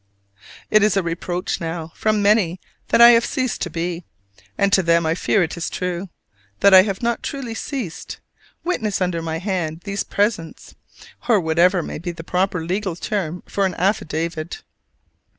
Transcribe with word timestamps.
It 0.71 0.81
is 0.81 0.97
a 0.97 1.03
reproach 1.03 1.61
now 1.61 1.91
from 1.93 2.23
many 2.23 2.59
that 2.87 2.99
I 2.99 3.09
have 3.11 3.23
ceased 3.23 3.61
to 3.61 3.69
be: 3.69 4.03
and 4.57 4.73
to 4.73 4.81
them 4.81 5.05
I 5.05 5.13
fear 5.13 5.43
it 5.43 5.55
is 5.55 5.69
true. 5.69 6.09
That 6.61 6.73
I 6.73 6.81
have 6.81 7.03
not 7.03 7.21
truly 7.21 7.53
ceased, 7.53 8.19
"witness 8.63 8.99
under 8.99 9.21
my 9.21 9.37
hand 9.37 9.81
these 9.83 10.03
presents," 10.03 10.73
or 11.29 11.39
whatever 11.39 11.83
may 11.83 11.99
be 11.99 12.09
the 12.11 12.23
proper 12.23 12.65
legal 12.65 12.95
terms 12.95 13.43
for 13.45 13.63
an 13.63 13.75
affidavit. 13.75 14.63